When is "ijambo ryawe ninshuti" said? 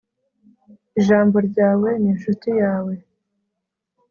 0.99-2.49